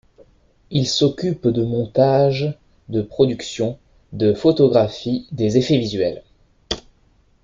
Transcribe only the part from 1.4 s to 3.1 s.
de montage, de